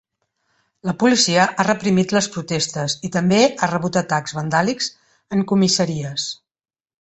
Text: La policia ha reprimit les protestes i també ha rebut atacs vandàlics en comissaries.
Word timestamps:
La 0.89 0.93
policia 1.01 1.43
ha 1.47 1.65
reprimit 1.67 2.13
les 2.17 2.29
protestes 2.37 2.95
i 3.09 3.11
també 3.17 3.43
ha 3.51 3.69
rebut 3.73 4.01
atacs 4.03 4.35
vandàlics 4.39 4.89
en 5.37 5.45
comissaries. 5.53 6.27